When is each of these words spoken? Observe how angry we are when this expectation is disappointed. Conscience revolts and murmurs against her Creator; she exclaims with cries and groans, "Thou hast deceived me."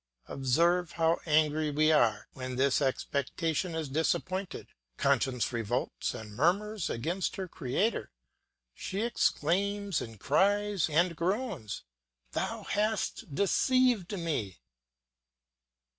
Observe 0.27 0.93
how 0.93 1.19
angry 1.27 1.69
we 1.69 1.91
are 1.91 2.27
when 2.33 2.55
this 2.55 2.81
expectation 2.81 3.75
is 3.75 3.87
disappointed. 3.87 4.65
Conscience 4.97 5.53
revolts 5.53 6.15
and 6.15 6.31
murmurs 6.35 6.89
against 6.89 7.35
her 7.35 7.47
Creator; 7.47 8.09
she 8.73 9.01
exclaims 9.01 10.01
with 10.01 10.17
cries 10.17 10.89
and 10.89 11.15
groans, 11.15 11.83
"Thou 12.31 12.63
hast 12.63 13.35
deceived 13.35 14.11
me." 14.17 14.57